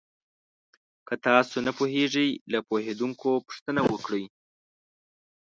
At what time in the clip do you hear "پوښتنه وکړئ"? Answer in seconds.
3.47-4.23